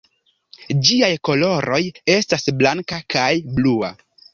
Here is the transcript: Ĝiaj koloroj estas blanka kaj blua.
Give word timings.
Ĝiaj 0.87 1.11
koloroj 1.29 1.81
estas 2.17 2.51
blanka 2.59 3.05
kaj 3.17 3.33
blua. 3.59 3.97